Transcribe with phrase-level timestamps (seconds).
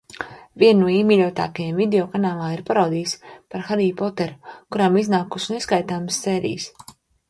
[0.61, 6.73] Vieni no iemīļotākajiem video kanālā ir parodijas par Hariju Poteru, kurām iznākušas neskaitāmas sērijas.